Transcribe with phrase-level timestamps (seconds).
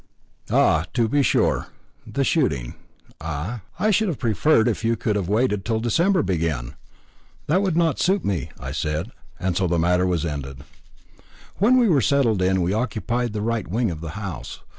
[0.49, 1.67] "Ah, to be sure
[2.07, 2.73] the shooting,
[3.21, 3.61] ah!
[3.77, 6.73] I should have preferred if you could have waited till December began."
[7.45, 10.63] "That would not suit me," I said, and so the matter ended.
[11.57, 14.61] When we were settled in, we occupied the right wing of the house.